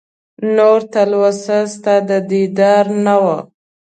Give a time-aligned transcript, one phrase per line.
[0.55, 3.37] نور تلوسه ستا د دیدار نه وه